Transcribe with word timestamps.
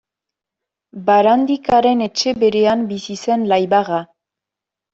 Barandikaren 1.09 2.01
etxe 2.07 2.35
berean 2.45 2.83
bizi 2.95 3.21
zen 3.27 3.47
Laibarra. 3.55 4.05